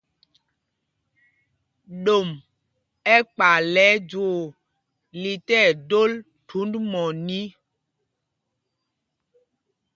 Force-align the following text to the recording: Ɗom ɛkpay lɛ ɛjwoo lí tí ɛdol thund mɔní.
Ɗom 2.03 2.27
ɛkpay 3.15 3.59
lɛ 3.73 3.83
ɛjwoo 3.93 4.41
lí 5.21 5.31
tí 5.45 5.55
ɛdol 5.69 6.11
thund 6.47 6.73
mɔní. 6.91 7.39